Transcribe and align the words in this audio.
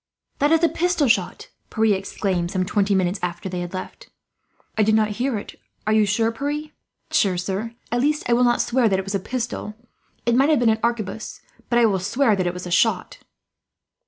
"That 0.39 0.51
is 0.51 0.63
a 0.63 0.67
pistol 0.67 1.07
shot!" 1.07 1.49
Pierre 1.69 1.95
exclaimed, 1.95 2.49
some 2.49 2.65
twenty 2.65 2.95
minutes 2.95 3.19
after 3.21 3.47
they 3.49 3.67
left. 3.67 4.09
"I 4.75 4.81
did 4.81 4.95
not 4.95 5.11
hear 5.21 5.37
it. 5.37 5.59
Are 5.85 5.93
you 5.93 6.07
sure, 6.07 6.31
Pierre?" 6.31 6.49
"Quite 6.71 6.71
sure, 7.11 7.37
sir. 7.37 7.75
At 7.91 8.01
least, 8.01 8.27
I 8.27 8.33
will 8.33 8.43
not 8.43 8.63
swear 8.63 8.89
that 8.89 8.97
it 8.97 9.05
was 9.05 9.13
a 9.13 9.19
pistol 9.19 9.75
it 10.25 10.33
might 10.33 10.49
have 10.49 10.57
been 10.57 10.69
an 10.69 10.79
arquebus 10.83 11.41
but 11.69 11.77
I 11.77 11.85
will 11.85 11.99
swear 11.99 12.31
it 12.31 12.51
was 12.51 12.65
a 12.65 12.71
shot." 12.71 13.19